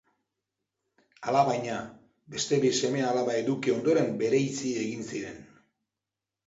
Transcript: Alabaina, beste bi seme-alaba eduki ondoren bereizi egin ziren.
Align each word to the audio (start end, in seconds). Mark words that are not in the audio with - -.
Alabaina, 1.33 1.75
beste 2.37 2.61
bi 2.65 2.73
seme-alaba 2.81 3.39
eduki 3.43 3.77
ondoren 3.77 4.13
bereizi 4.25 4.75
egin 4.87 5.09
ziren. 5.15 5.43